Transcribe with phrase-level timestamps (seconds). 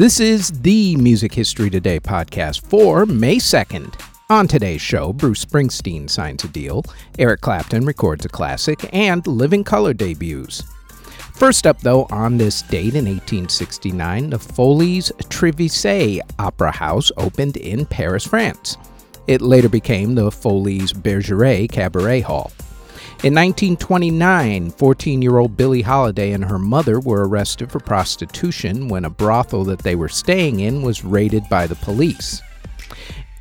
[0.00, 4.00] This is the Music History Today podcast for May 2nd.
[4.30, 6.86] On today's show, Bruce Springsteen signs a deal,
[7.18, 10.62] Eric Clapton records a classic, and Living Colour debuts.
[11.34, 17.84] First up, though, on this date in 1869, the Folies Treviset Opera House opened in
[17.84, 18.78] Paris, France.
[19.26, 22.50] It later became the Folies Bergeret Cabaret Hall.
[23.22, 29.04] In 1929, 14 year old Billie Holiday and her mother were arrested for prostitution when
[29.04, 32.40] a brothel that they were staying in was raided by the police.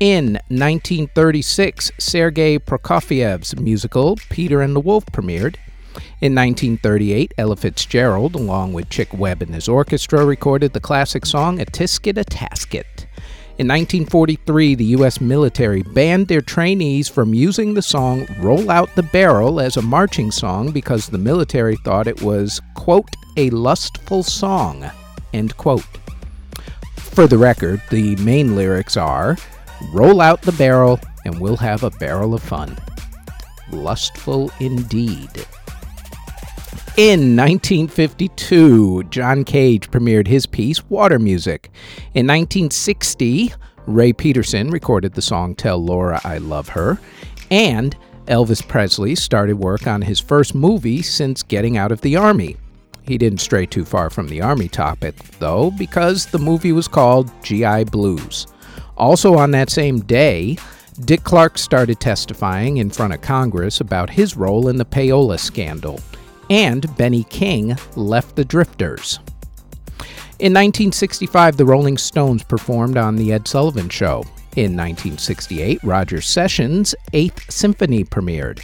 [0.00, 5.54] In 1936, Sergei Prokofiev's musical Peter and the Wolf premiered.
[6.20, 11.60] In 1938, Ella Fitzgerald, along with Chick Webb and his orchestra, recorded the classic song
[11.60, 13.06] A Tisket a Tasket.
[13.58, 15.20] In 1943, the U.S.
[15.20, 20.30] military banned their trainees from using the song Roll Out the Barrel as a marching
[20.30, 24.88] song because the military thought it was, quote, a lustful song,
[25.32, 25.84] end quote.
[26.96, 29.36] For the record, the main lyrics are
[29.92, 32.78] Roll out the barrel and we'll have a barrel of fun.
[33.70, 35.30] Lustful indeed.
[36.98, 41.70] In 1952, John Cage premiered his piece, Water Music.
[42.12, 43.52] In 1960,
[43.86, 46.98] Ray Peterson recorded the song Tell Laura I Love Her.
[47.52, 52.56] And Elvis Presley started work on his first movie since getting out of the Army.
[53.02, 57.30] He didn't stray too far from the Army topic, though, because the movie was called
[57.44, 57.84] G.I.
[57.84, 58.48] Blues.
[58.96, 60.58] Also on that same day,
[61.04, 66.00] Dick Clark started testifying in front of Congress about his role in the payola scandal
[66.50, 69.18] and Benny King left the Drifters.
[70.38, 74.22] In 1965, the Rolling Stones performed on The Ed Sullivan Show.
[74.56, 78.60] In 1968, Roger Sessions' Eighth Symphony premiered.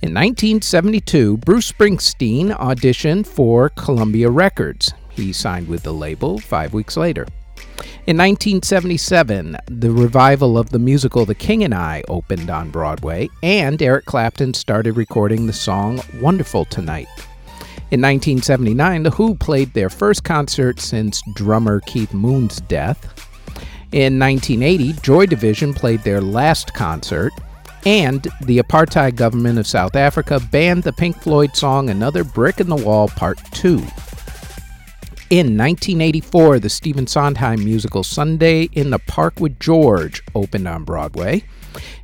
[0.00, 4.92] In 1972, Bruce Springsteen auditioned for Columbia Records.
[5.10, 7.26] He signed with the label five weeks later.
[8.08, 13.82] In 1977, the revival of the musical The King and I opened on Broadway, and
[13.82, 17.08] Eric Clapton started recording the song Wonderful Tonight.
[17.90, 23.04] In 1979, The Who played their first concert since drummer Keith Moon's death.
[23.92, 27.32] In 1980, Joy Division played their last concert,
[27.84, 32.70] and the apartheid government of South Africa banned the Pink Floyd song Another Brick in
[32.70, 33.82] the Wall Part 2.
[35.30, 41.44] In 1984, the Stephen Sondheim musical Sunday in the Park with George opened on Broadway.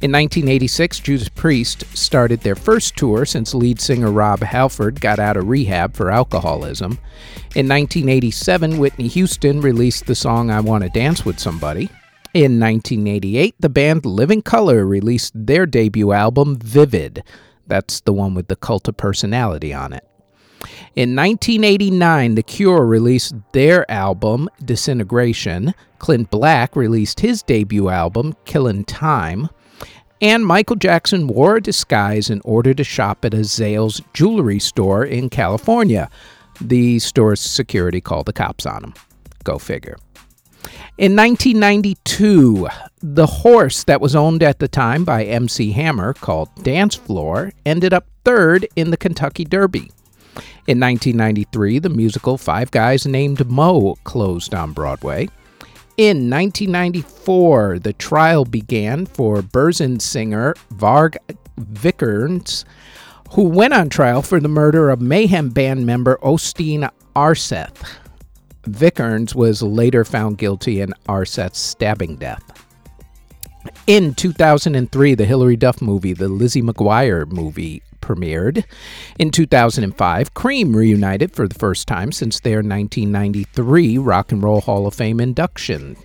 [0.00, 5.36] In 1986, Judas Priest started their first tour since lead singer Rob Halford got out
[5.36, 6.98] of rehab for alcoholism.
[7.54, 11.90] In 1987, Whitney Houston released the song I Want to Dance with Somebody.
[12.34, 17.22] In 1988, the band Living Colour released their debut album, Vivid.
[17.68, 20.04] That's the one with the cult of personality on it.
[20.94, 25.74] In 1989, The Cure released their album, Disintegration.
[25.98, 29.48] Clint Black released his debut album, Killin' Time.
[30.20, 35.04] And Michael Jackson wore a disguise in order to shop at a Zales jewelry store
[35.04, 36.08] in California.
[36.60, 38.94] The store's security called the cops on him.
[39.42, 39.96] Go figure.
[40.98, 42.68] In 1992,
[43.02, 47.92] the horse that was owned at the time by MC Hammer, called Dance Floor, ended
[47.92, 49.90] up third in the Kentucky Derby.
[50.66, 55.28] In 1993, the musical Five Guys Named Moe closed on Broadway.
[55.96, 61.16] In 1994, the trial began for Burzum singer Varg
[61.60, 62.64] Vikernes,
[63.32, 67.98] who went on trial for the murder of Mayhem band member Øystein Aarseth.
[68.64, 72.42] Vikernes was later found guilty in Aarseth's stabbing death.
[73.86, 78.64] In 2003, the Hilary Duff movie, the Lizzie McGuire movie, premiered.
[79.18, 84.86] In 2005, Cream reunited for the first time since their 1993 Rock and Roll Hall
[84.86, 85.96] of Fame induction.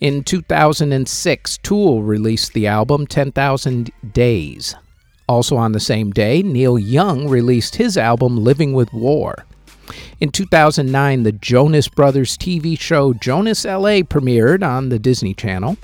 [0.00, 4.74] In 2006, Tool released the album 10,000 Days.
[5.26, 9.46] Also on the same day, Neil Young released his album Living with War.
[10.20, 15.76] In 2009, the Jonas Brothers TV show Jonas LA premiered on the Disney Channel.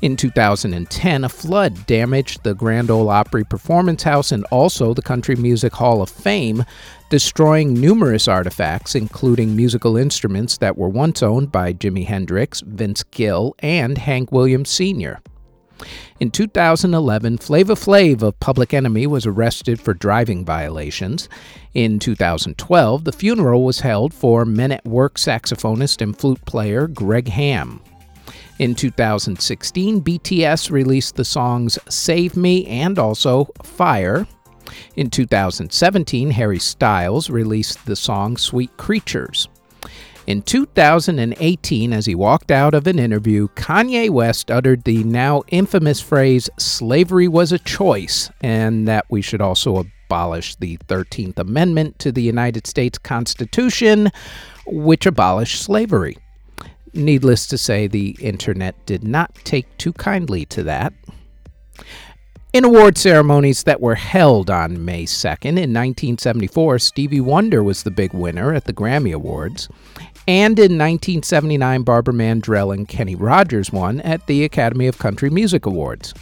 [0.00, 5.36] In 2010, a flood damaged the Grand Ole Opry Performance House and also the Country
[5.36, 6.64] Music Hall of Fame,
[7.10, 13.54] destroying numerous artifacts, including musical instruments that were once owned by Jimi Hendrix, Vince Gill,
[13.60, 15.20] and Hank Williams Sr.
[16.20, 21.28] In 2011, Flavor Flav of Public Enemy was arrested for driving violations.
[21.74, 27.28] In 2012, the funeral was held for Men at Work saxophonist and flute player Greg
[27.28, 27.80] Ham.
[28.58, 34.26] In 2016, BTS released the songs Save Me and also Fire.
[34.96, 39.48] In 2017, Harry Styles released the song Sweet Creatures.
[40.26, 46.00] In 2018, as he walked out of an interview, Kanye West uttered the now infamous
[46.00, 52.12] phrase, slavery was a choice, and that we should also abolish the 13th Amendment to
[52.12, 54.12] the United States Constitution,
[54.66, 56.16] which abolished slavery.
[56.94, 60.92] Needless to say, the internet did not take too kindly to that.
[62.52, 67.90] In award ceremonies that were held on May 2nd in 1974, Stevie Wonder was the
[67.90, 69.68] big winner at the Grammy Awards.
[70.28, 75.64] And in 1979, Barbara Mandrell and Kenny Rogers won at the Academy of Country Music
[75.64, 76.12] Awards.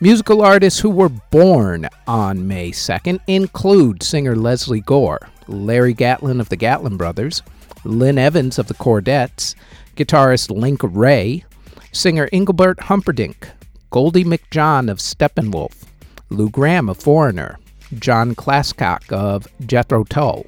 [0.00, 6.48] Musical artists who were born on May 2nd include singer Lesley Gore, Larry Gatlin of
[6.48, 7.42] the Gatlin Brothers,
[7.84, 9.54] Lynn Evans of the Chordettes,
[9.96, 11.44] guitarist Link Wray,
[11.92, 13.48] singer Engelbert Humperdinck,
[13.90, 15.84] Goldie McJohn of Steppenwolf,
[16.30, 17.58] Lou Gramm of Foreigner,
[17.98, 20.46] John Glascock of Jethro Tull,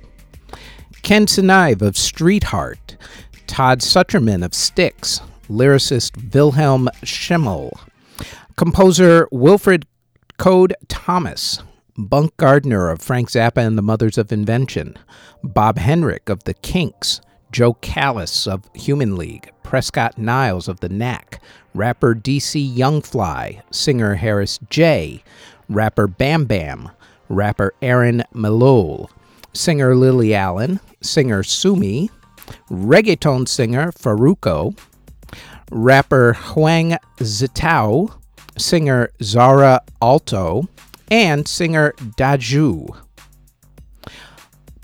[1.02, 2.96] Ken Sinnaeve of Streetheart,
[3.46, 7.78] Todd Sucherman of Styx, lyricist Wilhelm Schimmel,
[8.56, 9.86] composer Wilfred
[10.36, 11.62] Code Thomas,
[12.08, 14.96] Bunk Gardner of Frank Zappa and the Mothers of Invention,
[15.44, 17.20] Bob Henrit of the Kinks,
[17.52, 21.42] Joe Callis of Human League, Prescott Niles of the Knack,
[21.74, 25.22] rapper DC Youngfly, singer Harris J,
[25.68, 26.88] rapper Bam Bam,
[27.28, 29.10] rapper Aaron Malol,
[29.52, 32.08] singer Lily Allen, singer Sumi,
[32.70, 34.76] reggaeton singer Farruko,
[35.70, 38.10] rapper Huang Zitao,
[38.56, 40.66] singer Zara Alto,
[41.10, 42.96] and singer Daju.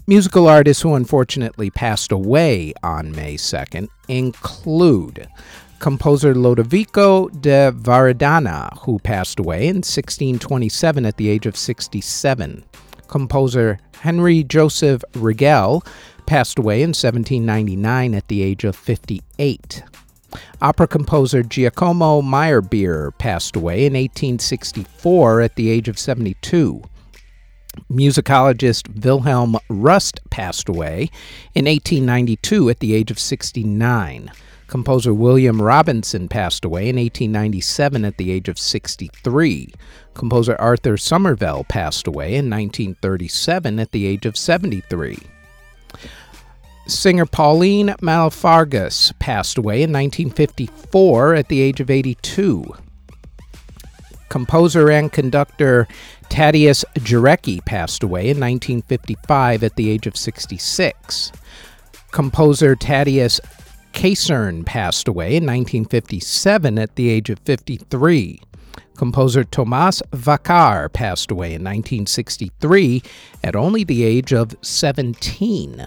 [0.09, 5.27] Musical artists who unfortunately passed away on May 2nd include
[5.79, 12.65] composer Lodovico de Varadana, who passed away in 1627 at the age of 67.
[13.09, 15.83] Composer Henry Joseph Rigel
[16.27, 19.83] passed away in 1799 at the age of 58.
[20.63, 26.83] Opera composer Giacomo Meyerbeer passed away in 1864 at the age of 72.
[27.91, 31.11] Musicologist Wilhelm Rust passed away
[31.55, 34.31] in 1892 at the age of 69.
[34.67, 39.73] Composer William Robinson passed away in 1897 at the age of 63.
[40.15, 45.19] Composer Arthur Somervell passed away in 1937 at the age of 73.
[46.87, 52.65] Singer Pauline Malefargus passed away in 1954 at the age of 82.
[54.29, 55.89] Composer and conductor
[56.29, 61.33] Tadeusz Jarecki passed away in 1955 at the age of 66.
[62.13, 63.41] Composer Thaddeus
[63.93, 68.41] Kasern passed away in 1957 at the age of 53.
[68.97, 73.03] Composer Tomas Vakar passed away in 1963
[73.43, 75.87] at only the age of 17.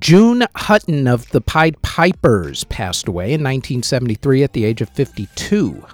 [0.00, 5.86] June Hutton of the Pied Pipers passed away in 1973 at the age of 52.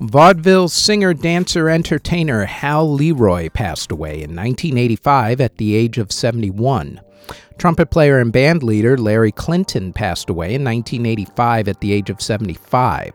[0.00, 7.02] Vaudeville singer, dancer, entertainer Hal Leroy passed away in 1985 at the age of 71.
[7.58, 12.22] Trumpet player and band leader Larry Clinton passed away in 1985 at the age of
[12.22, 13.12] 75.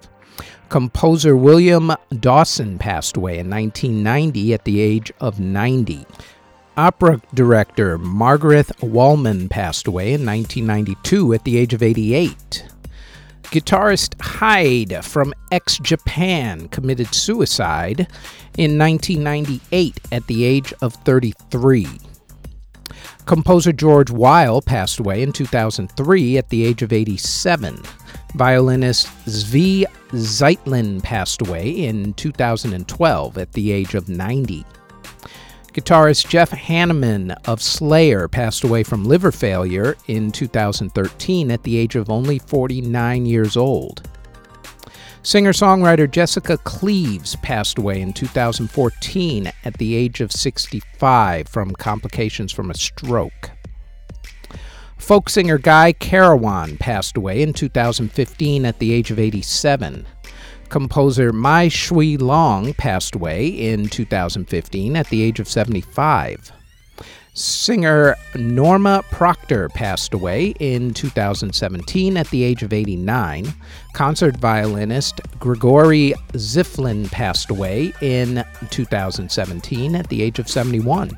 [0.69, 6.05] Composer William Dawson passed away in 1990 at the age of 90.
[6.77, 12.65] Opera director Margaret Wallmann passed away in 1992 at the age of 88.
[13.43, 18.07] Guitarist hide from X Japan committed suicide
[18.57, 21.87] in 1998 at the age of 33.
[23.25, 27.81] Composer George Weil passed away in 2003 at the age of 87.
[28.33, 34.65] Violinist Zvi Zeitlin passed away in 2012 at the age of 90.
[35.75, 41.97] Guitarist Jeff Hanneman of Slayer passed away from liver failure in 2013 at the age
[41.97, 44.07] of only 49 years old.
[45.21, 52.53] Singer songwriter Jessica Cleaves passed away in 2014 at the age of 65 from complications
[52.53, 53.51] from a stroke.
[54.97, 60.05] Folk singer Guy Carawan passed away in 2015 at the age of 87.
[60.69, 66.51] Composer Mai Shui Long passed away in 2015 at the age of 75.
[67.33, 73.53] Singer Norma Proctor passed away in 2017 at the age of 89.
[73.93, 81.11] Concert violinist Grigory Ziflin passed away in 2017 at the age of 71.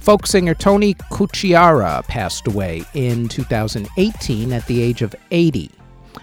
[0.00, 5.70] Folk singer Tony Cucchiara passed away in 2018 at the age of 80.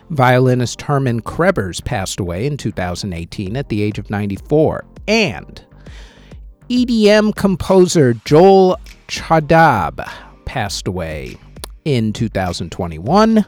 [0.09, 4.85] Violinist Herman Krebbers passed away in 2018 at the age of 94.
[5.07, 5.63] And
[6.69, 8.77] EDM composer Joel
[9.07, 10.09] Chadabe
[10.45, 11.37] passed away
[11.85, 13.45] in 2021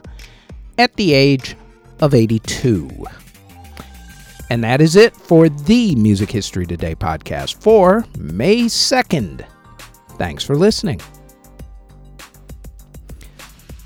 [0.78, 1.56] at the age
[2.00, 3.06] of 82.
[4.48, 9.46] And that is it for the Music History Today podcast for May 2nd.
[10.18, 11.00] Thanks for listening